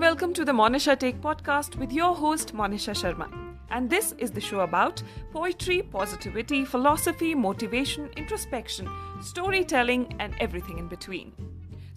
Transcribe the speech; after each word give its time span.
welcome 0.00 0.32
to 0.32 0.44
the 0.44 0.52
Monisha 0.52 0.98
Take 0.98 1.20
podcast 1.20 1.76
with 1.76 1.92
your 1.92 2.14
host 2.14 2.54
Monisha 2.54 2.94
Sharma. 2.94 3.28
And 3.70 3.90
this 3.90 4.14
is 4.18 4.30
the 4.30 4.40
show 4.40 4.60
about 4.60 5.02
poetry, 5.32 5.82
positivity, 5.82 6.64
philosophy, 6.64 7.34
motivation, 7.34 8.08
introspection, 8.16 8.88
storytelling 9.22 10.14
and 10.18 10.34
everything 10.40 10.78
in 10.78 10.88
between. 10.88 11.32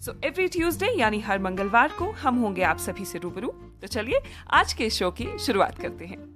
So 0.04 0.12
every 0.24 0.46
Tuesday 0.48 0.88
यानी 0.98 1.18
हर 1.20 1.38
मंगलवार 1.38 1.92
को 1.98 2.10
हम 2.20 2.36
होंगे 2.42 2.62
आप 2.62 2.78
सभी 2.78 3.04
से 3.04 3.18
रूबरू 3.18 3.48
तो 3.80 3.86
चलिए 3.86 4.20
आज 4.58 4.72
के 4.72 4.88
शो 4.90 5.10
की 5.20 5.26
शुरुआत 5.46 5.80
करते 5.82 6.06
हैं 6.06 6.28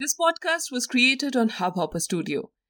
This 0.00 0.14
podcast 0.20 0.72
was 0.76 0.86
created 0.92 1.36
on 1.42 1.50
Hubhopper 1.58 2.00
Studio. 2.06 2.50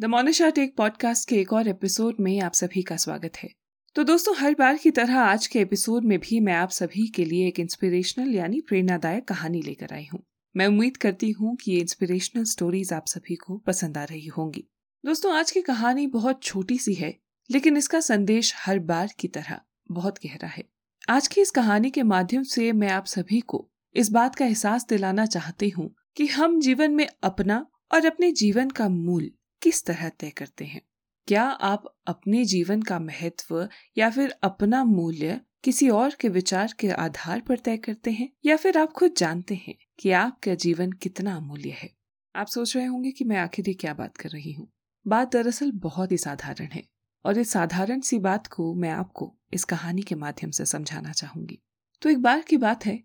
The 0.00 0.04
Monisha 0.04 0.48
tech 0.50 0.74
podcast 0.76 1.28
के 1.28 1.36
एक 1.36 1.52
और 1.52 1.68
एपिसोड 1.68 2.14
में 2.20 2.40
आप 2.40 2.52
सभी 2.52 2.82
का 2.82 2.96
स्वागत 2.96 3.36
है। 3.36 3.48
तो 3.94 4.02
दोस्तों, 4.04 4.34
हर 4.36 4.54
बार 4.54 4.76
की 4.76 4.90
तरह 4.90 5.18
आज 5.18 5.46
के 5.46 5.60
एपिसोड 5.60 6.04
में 6.04 6.18
भी 6.18 6.40
मैं 6.40 6.52
आप 6.52 6.70
सभी 6.70 7.06
के 7.06 7.24
लिए 7.24 7.46
एक 7.48 7.60
इंस्पिरेशनल 7.60 8.34
यानी 8.34 8.60
प्रेरणादायक 8.60 9.24
कहानी 9.24 9.62
लेकर 9.62 9.92
आई 9.92 10.06
हूँ। 10.12 10.20
मैं 10.54 10.66
उम्मीद 10.66 10.96
करती 10.96 11.30
हूँ 11.30 11.56
कि 11.56 11.72
ये 11.72 11.80
इंस्पिरेशनल 11.80 12.44
स्टोरीज 12.44 12.92
आप 12.92 13.06
सभी 13.06 13.34
को 13.34 13.56
पसंद 13.56 13.98
आ 13.98 14.04
रही 14.04 14.26
होंगी। 14.26 14.64
दोस्तों, 15.04 15.32
आज 15.32 15.50
की 15.50 15.62
कहानी 15.62 16.06
बहुत 16.06 16.42
छोटी 16.42 16.78
सी 16.78 16.94
है, 16.94 17.14
लेकिन 17.50 17.76
इसका 17.76 18.00
संदेश 18.00 18.52
हर 18.56 18.78
बार 18.78 19.14
की 19.18 19.28
तरह 19.28 19.60
बहुत 19.90 20.18
गहरा 20.24 20.48
है। 20.48 20.64
आज 21.08 21.28
की 21.28 21.40
इस 21.40 21.50
कहानी 21.50 21.90
के 21.90 22.02
माध्यम 22.02 22.42
से 22.42 22.72
मैं 22.72 22.88
आप 22.88 23.06
सभी 23.06 23.40
को 23.40 23.66
इस 23.94 24.10
बात 24.10 24.34
का 24.34 24.46
एहसास 24.46 24.86
दिलाना 24.88 25.26
चाहती 25.26 25.68
हूँ 25.68 25.90
कि 26.16 26.26
हम 26.26 26.60
जीवन 26.60 26.94
में 26.94 27.06
अपना 27.22 27.66
और 27.92 28.06
अपने 28.06 28.32
जीवन 28.32 28.70
का 28.70 28.88
मूल 28.88 29.30
किस 29.62 29.84
तरह 29.84 30.08
तय 30.08 30.30
करते 30.30 30.64
हैं? 30.64 30.82
क्या 31.28 31.44
आप 31.44 31.96
अपने 32.06 32.44
जीवन 32.44 32.82
का 32.82 32.98
महत्व 32.98 33.68
या 33.98 34.10
फिर 34.10 34.34
अपना 34.42 34.84
मूल्य 34.84 35.40
किसी 35.64 35.88
और 35.88 36.14
के 36.14 36.28
विचार 36.28 36.74
के 36.78 36.90
आधार 36.90 37.40
पर 37.40 37.58
तय 37.58 37.76
करते 37.76 38.10
हैं? 38.10 38.32
या 38.44 38.56
फिर 38.56 38.78
आप 38.78 38.92
खुद 38.92 39.14
जानते 39.16 39.54
हैं 39.54 39.74
कि 39.98 40.10
आपका 40.10 40.54
जीवन 40.54 40.92
कितना 40.92 41.36
अमूल्य 41.36 41.70
है? 41.70 41.90
आप 42.36 42.46
सोच 42.46 42.76
रहे 42.76 42.86
होंगे 42.86 43.10
कि 43.10 43.24
मैं 43.24 43.36
आखिर 43.36 43.76
क्या 43.80 43.94
बात 43.94 44.16
कर 44.16 44.28
रही 44.28 44.52
हूँ। 44.52 44.72
बात 45.06 45.32
दरअसल 45.32 45.72
बहुत 45.72 46.12
ही 46.12 46.16
साधारण 46.16 46.66
है 46.66 46.88
और 47.24 47.38
इस 47.38 47.50
साधारण 47.50 48.00
सी 48.00 48.18
बात 48.18 48.46
को 48.46 48.74
मैं 48.74 48.90
आपको 48.90 49.34
इस 49.54 49.64
कहानी 49.64 50.02
के 50.02 50.14
माध्यम 50.14 50.50
से 50.50 50.66
समझाना 50.66 51.12
चाहूँगी। 51.12 51.58
तो 52.02 52.08
एक 52.08 52.18
बार 52.18 52.40
की 52.40 52.56
बात 52.56 52.86
है 52.86 53.04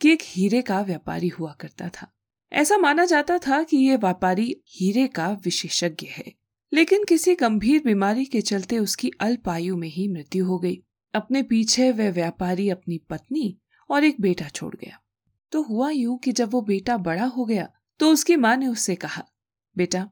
कि 0.00 0.12
एक 0.12 0.18
हीरे 0.22 0.62
का 0.62 0.80
व्यापारी 0.80 1.28
हुआ 1.28 1.52
करता 1.52 1.88
था। 1.88 2.12
ऐसा 2.52 2.76
माना 2.78 3.04
जाता 3.04 3.38
था 3.38 3.62
कि 3.62 3.76
ये 3.76 3.96
व्यापारी 3.96 4.54
हीरे 4.70 5.06
का 5.08 5.30
विशेषज्ञ 5.44 6.06
है। 6.08 6.32
लेकिन 6.72 7.04
किसी 7.04 7.34
गंभीर 7.34 7.82
बीमारी 7.84 8.24
के 8.24 8.40
चलते 8.40 8.78
उसकी 8.78 9.10
अल्प 9.20 9.48
आयु 9.48 9.76
में 9.76 9.88
ही 9.88 10.06
मृत्यु 10.08 10.44
हो 10.46 10.58
गई। 10.58 10.78
अपने 11.14 11.42
पीछे 11.42 11.90
वह 11.92 12.10
व्यापारी, 12.10 12.68
अपनी 12.68 12.98
पत्नी 13.10 13.56
और 13.90 14.04
एक 14.04 14.20
बेटा 14.20 14.48
छोड़ 14.48 14.74
गया। 14.74 15.00
तो 15.52 15.62
हुआ 15.62 15.90
यूँ 15.90 16.18
कि 16.18 16.32
जब 16.32 16.50
वो 16.50 16.60
बेटा 16.62 16.96
बड़ा 16.98 17.24
हो 17.26 17.44
गया 17.44 17.68
तो 18.00 18.10
उसकी 18.10 18.36
माँ 18.36 18.56
ने 18.56 18.66
उससे 18.66 18.94
कहा, 18.94 19.22
बेटा, 19.76 20.08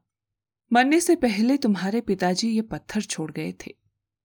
मरने 0.71 0.99
से 0.99 1.15
पहले 1.15 1.57
तुम्हारे 1.57 2.01
पिताजी 2.01 2.49
ये 2.49 2.61
पत्थर 2.61 3.01
छोड़ 3.01 3.31
गए 3.31 3.53
थे। 3.65 3.73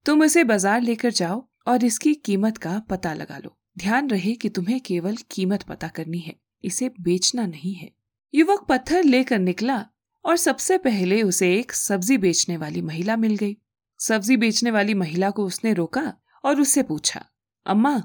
तुम 0.06 0.24
इसे 0.24 0.44
बाज़ार 0.44 0.80
लेकर 0.80 1.12
जाओ 1.12 1.42
और 1.66 1.84
इसकी 1.84 2.14
कीमत 2.14 2.58
का 2.58 2.78
पता 2.91 3.12
लगा 3.14 3.38
लो। 3.38 3.56
ध्यान 3.78 4.10
रहे 4.10 4.34
कि 4.34 4.48
तुम्हें 4.48 4.80
केवल 4.80 5.16
कीमत 5.30 5.62
पता 5.62 5.88
करनी 5.88 6.19
है। 6.19 6.34
इसे 6.64 6.88
बेचना 7.00 7.47
नहीं 7.47 7.74
है। 7.74 7.91
युवक 8.34 8.65
पत्थर 8.69 9.05
लेकर 9.05 9.39
निकला 9.39 9.87
और 10.25 10.37
सबसे 10.37 10.77
पहले 10.78 11.22
उसे 11.22 11.53
एक 11.55 11.72
सब्ज़ी 11.72 12.17
बेचने 12.19 12.56
वाली 12.56 12.81
महिला 12.83 13.17
मिल 13.17 13.37
गई। 13.37 13.56
सब्ज़ी 14.00 14.37
बेचने 14.37 14.71
वाली 14.71 14.95
महिला 14.95 15.31
को 15.31 15.45
उसने 15.47 15.72
रोका 15.72 16.03
और 16.45 16.61
उससे 16.61 16.83
पूछा, 16.83 17.25
अम्मा, 17.67 18.03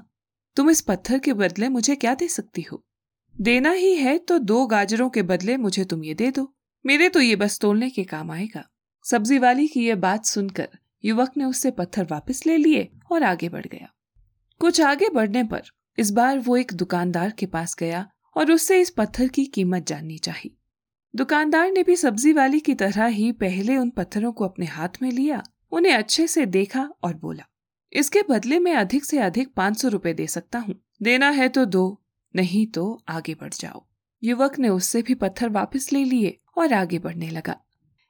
तुम 0.56 0.70
इस 0.70 0.80
पत्थर 0.80 1.18
के 1.18 1.32
बदले 1.32 1.68
मुझे 1.68 1.96
क्या 1.96 2.14
दे 2.14 2.28
सकती 2.28 2.62
हो? 2.62 2.84
देना 3.40 3.70
ही 3.70 3.94
है 3.94 4.16
तो 4.18 4.38
दो 4.38 4.66
गाजरों 4.66 5.08
के 5.10 5.22
बदले 5.22 5.56
मुझे 5.56 5.84
तुम 5.84 6.04
ये 6.04 6.14
दे 6.14 6.30
दो। 6.30 6.54
मेरे 6.84 7.08
तो 7.08 7.20
ये 7.20 7.36
बस 7.36 7.58
तोलने 7.60 7.90
के 7.90 8.04
काम 8.04 8.30
आएगा। 8.30 8.64
सब्ज़ी 9.04 9.38
वाली 9.38 9.66
की 9.68 9.86
यह 9.86 9.96
बात 9.96 10.24
सुनकर 10.24 10.68
युवक 11.04 11.36
ने 11.36 11.44
उससे 11.44 11.70
पत्थर 11.70 12.06
वापस 12.10 12.46
ले 12.46 12.56
लिए 12.56 12.88
और 13.12 13.22
आगे 13.22 13.48
बढ़ 13.48 13.66
गया। 13.66 13.92
कुछ 14.60 14.80
आगे 14.80 15.08
बढ़ने 15.08 15.44
पर 15.44 15.62
इस 15.98 16.10
बार 16.10 16.38
वो 16.38 16.56
एक 16.56 16.72
दुकानदार 16.72 17.30
के 17.30 17.46
पास 17.46 17.76
गया 17.78 18.06
और 18.36 18.52
उससे 18.52 18.80
इस 18.80 18.90
पत्थर 18.90 19.28
की 19.28 19.44
कीमत 19.46 19.86
जाननी 19.86 20.18
चाहिए। 20.18 20.56
दुकानदार 21.14 21.70
ने 21.72 21.82
भी 21.82 21.96
सब्ज़ी 21.96 22.32
वाली 22.32 22.60
की 22.60 22.74
तरह 22.74 23.06
ही 23.06 23.30
पहले 23.34 23.76
उन 23.76 23.90
पत्थरों 23.90 24.32
को 24.32 24.44
अपने 24.44 24.66
हाथ 24.66 25.02
में 25.02 25.10
लिया, 25.12 25.42
उन्हें 25.72 25.92
अच्छे 25.92 26.26
से 26.26 26.44
देखा 26.48 26.88
और 27.04 27.14
बोला, 27.14 27.44
इसके 27.92 28.22
बदले 28.22 28.58
में 28.58 28.72
अधिक 28.74 29.04
से 29.04 29.18
अधिक 29.20 29.52
पाँच 29.54 29.78
सौ 29.78 29.88
रूपए 29.88 30.12
दे 30.14 30.26
सकता 30.26 30.58
हूँ। 30.58 30.74
देना 31.02 31.30
है 31.30 31.48
तो 31.48 31.64
दो, 31.66 32.00
नहीं 32.34 32.66
तो 32.66 33.02
आगे 33.08 33.34
बढ़ 33.34 33.52
जाओ। 33.52 33.84
युवक 34.22 34.58
ने 34.58 34.68
उससे 34.68 35.02
भी 35.02 35.14
पत्थर 35.14 35.48
वापस 35.48 35.92
ले 35.92 36.04
लिए 36.04 36.38
और 36.56 36.72
आगे 36.72 36.98
बढ़ने 36.98 37.30
लगा। 37.30 37.56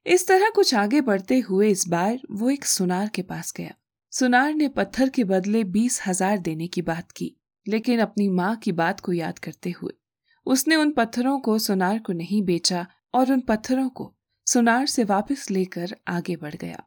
इस 0.06 0.26
तरह 0.28 0.50
कुछ 0.50 0.74
आगे 0.74 1.00
बढ़ते 1.00 1.38
हुए 1.40 1.68
इस 1.70 1.88
बार 1.88 2.18
वो 2.30 2.50
एक 2.50 2.64
सुनार 2.64 3.08
के 3.08 3.22
पास 3.22 3.52
गया। 3.56 3.74
सुनार 4.12 4.54
ने 4.54 4.68
पत्थर 4.68 5.08
के 5.08 5.24
बदले 5.24 5.62
बीस 5.66 6.00
हज़ार 6.06 6.38
देने 6.38 6.66
की 6.66 6.82
बात 6.82 7.10
की, 7.10 7.34
लेकिन 7.66 8.00
अपनी 8.00 8.28
माँ 8.30 8.54
की 8.56 8.72
बात 8.74 9.00
को 9.00 9.12
याद 9.12 9.38
करते 9.38 9.70
हुए 9.72 9.92
उसने 10.50 10.76
उन 10.76 10.92
पत्थरों 10.92 11.40
को 11.40 11.58
सुनार 11.58 11.98
को 11.98 12.12
नहीं 12.12 12.42
बेचा 12.42 12.86
और 13.14 13.32
उन 13.32 13.40
पत्थरों 13.40 13.88
को 13.88 14.16
सुनार 14.46 14.86
से 14.86 15.04
वापस 15.04 15.50
लेकर 15.50 15.96
आगे 16.08 16.36
बढ़ 16.36 16.54
गया। 16.54 16.82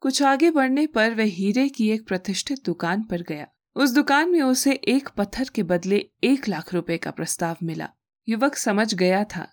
कुछ 0.00 0.22
आगे 0.22 0.50
बढ़ने 0.50 0.86
पर 0.86 1.14
वह 1.14 1.24
हीरे 1.24 1.68
की 1.68 1.90
एक 1.90 2.08
प्रतिष्ठित 2.08 2.64
दुकान 2.64 3.02
पर 3.02 3.22
गया। 3.22 3.46
उस 3.74 3.90
दुकान 3.90 4.30
में 4.30 4.42
उसे 4.42 4.72
एक 4.72 5.08
पत्थर 5.08 5.48
के 5.54 5.62
बदले 5.62 6.10
एक 6.24 6.48
लाख 6.48 6.74
रुपए 6.74 6.96
का 6.96 7.10
प्रस्ताव 7.10 7.56
मिला। 7.62 7.88
युवक 8.28 8.54
समझ 8.54 8.94
गया 8.94 9.24
था 9.24 9.48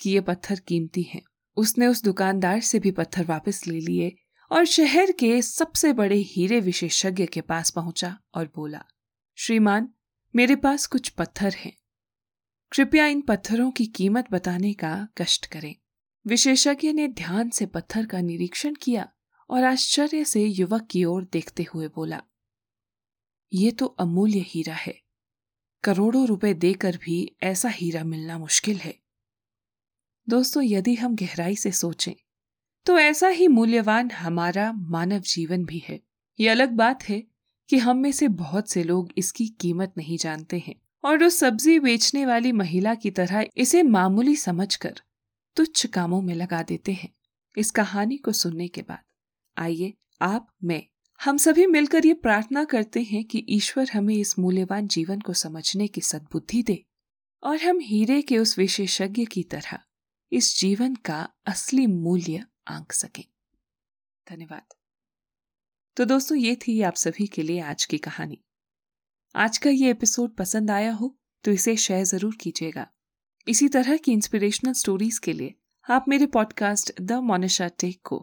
कि 0.00 0.10
ये 0.10 0.20
पत्थर 0.20 0.58
कीमती 0.58 1.02
हैं। 1.02 1.22
उसने 1.56 1.86
उस 1.86 2.02
दुकानदार 2.02 2.60
से 2.60 2.78
भी 2.78 2.90
पत्थर 2.90 3.24
वापस 3.24 3.66
ले 3.66 3.80
लिए 3.80 4.16
और 4.52 4.64
शहर 4.64 5.12
के 5.12 5.42
सबसे 5.42 5.92
बड़े 5.92 6.16
हीरे 6.16 6.60
विशेषज्ञ 6.60 7.26
के 7.26 7.40
पास 7.40 7.70
पहुँचा 7.70 8.18
और 8.34 8.52
बोला, 8.56 8.84
श्रीमान, 9.36 9.88
मेरे 10.36 10.56
पास 10.56 10.86
कुछ 10.86 11.08
पत्थर 11.08 11.52
हैं। 11.52 11.81
कृपया 12.72 13.06
इन 13.06 13.20
पत्थरों 13.20 13.70
की 13.70 13.84
कीमत 13.86 14.26
बताने 14.30 14.72
का 14.72 15.08
कष्ट 15.18 15.46
करें। 15.46 15.74
विशेषज्ञ 16.26 16.92
ने 16.92 17.06
ध्यान 17.08 17.50
से 17.50 17.66
पत्थर 17.66 18.06
का 18.06 18.20
निरीक्षण 18.20 18.74
किया 18.74 19.08
और 19.50 19.64
आश्चर्य 19.64 20.24
से 20.24 20.44
युवक 20.44 20.86
की 20.90 21.04
ओर 21.04 21.24
देखते 21.24 21.66
हुए 21.74 21.88
बोला, 21.88 22.22
ये 23.52 23.70
तो 23.70 23.86
अमूल्य 23.86 24.44
हीरा 24.46 24.74
है। 24.74 24.94
करोड़ों 25.84 26.26
रुपए 26.26 26.52
देकर 26.54 26.96
भी 26.96 27.36
ऐसा 27.42 27.68
हीरा 27.68 28.04
मिलना 28.04 28.38
मुश्किल 28.38 28.76
है। 28.76 28.94
दोस्तों, 30.28 30.62
यदि 30.62 30.94
हम 30.94 31.16
गहराई 31.16 31.56
से 31.56 31.72
सोचें 31.72 32.14
तो 32.86 32.98
ऐसा 32.98 33.28
ही 33.28 33.48
मूल्यवान 33.48 34.10
हमारा 34.10 34.72
मानव 34.72 35.20
जीवन 35.26 35.64
भी 35.64 35.82
है। 35.88 36.00
ये 36.38 36.48
अलग 36.48 36.70
बात 36.70 37.04
है 37.04 37.22
कि 37.70 37.78
हम 37.78 37.96
में 37.96 38.12
से 38.12 38.28
बहुत 38.28 38.70
से 38.70 38.84
लोग 38.84 39.12
इसकी 39.16 39.46
कीमत 39.60 39.94
नहीं 39.96 40.18
जानते 40.18 40.58
हैं। 40.58 40.74
और 41.04 41.24
उस 41.24 41.38
सब्ज़ी 41.38 41.78
बेचने 41.78 42.26
वाली 42.26 42.52
महिला 42.52 42.94
की 42.94 43.10
तरह 43.10 43.46
इसे 43.56 43.82
मामूली 43.82 44.36
समझकर 44.36 45.00
तुच्छ 45.56 45.86
कामों 45.86 46.22
में 46.22 46.34
लगा 46.34 46.62
देते 46.62 46.92
हैं। 46.92 47.14
इस 47.58 47.70
कहानी 47.70 48.16
को 48.16 48.32
सुनने 48.32 48.68
के 48.68 48.82
बाद। 48.82 49.02
आइए, 49.58 49.94
आप, 50.22 50.48
मैं, 50.64 50.82
हम 51.24 51.36
सभी 51.36 51.66
मिलकर 51.66 52.06
ये 52.06 52.14
प्रार्थना 52.14 52.64
करते 52.64 53.02
हैं 53.02 53.24
कि 53.24 53.46
ईश्वर 53.48 53.90
हमें 53.90 54.14
इस 54.14 54.38
मूल्यवान 54.38 54.86
जीवन 54.86 55.20
को 55.20 55.32
समझने 55.32 55.88
की 55.88 56.00
सद्बुद्धि 56.00 56.62
दे 56.62 56.84
और 57.42 57.62
हम 57.62 57.78
हीरे 57.80 58.22
के 58.22 58.38
उस 58.38 58.58
विशेषज्ञ 58.58 59.24
की 59.24 59.42
तरह 59.42 59.78
इस 60.32 60.58
जीवन 60.58 60.94
का 60.94 61.28
असली 61.46 61.86
मूल्य 61.86 62.46
आंक 62.68 62.92
सकें। 62.92 63.24
धन्यवाद। 64.30 64.62
तो 65.96 66.04
दोस्तों, 66.04 66.38
ये 66.38 66.56
थी 66.56 66.82
आप 66.82 66.94
सभी 66.94 67.26
के 67.26 67.42
लिए 67.42 67.60
आज 67.60 67.84
की 67.84 67.98
कहानी। 67.98 68.40
आज 69.34 69.58
का 69.58 69.70
ये 69.70 69.90
एपिसोड 69.90 70.34
पसंद 70.36 70.70
आया 70.70 70.92
हो 70.92 71.06
तो 71.44 71.50
इसे 71.50 71.76
शेयर 71.76 72.04
ज़रूर 72.04 72.34
कीजिएगा। 72.40 72.86
इसी 73.46 73.68
तरह 73.68 73.96
की 73.96 74.12
इंस्पिरेशनल 74.12 74.72
स्टोरीज 74.72 75.18
के 75.18 75.32
लिए 75.32 75.54
आप 75.86 76.04
मेरे 76.08 76.26
पॉडकास्ट 76.26 76.92
द 77.00 77.12
मोनिशा 77.22 77.68
टेक 77.68 78.00
को 78.04 78.18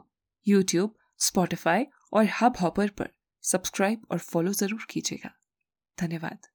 यूट्यूब 0.47 0.93
स्पॉटिफाई 1.19 1.85
और 2.13 2.27
हब 2.41 2.57
हॉपर 2.61 2.89
पर 2.89 3.09
सब्सक्राइब 3.43 4.05
और 4.11 4.19
फॉलो 4.19 4.53
ज़रूर 4.53 4.85
कीजिएगा। 4.89 5.31
धन्यवाद। 5.97 6.47